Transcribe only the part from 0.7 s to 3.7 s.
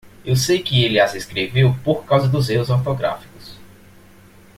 ele as escreveu por causa dos erros ortográficos.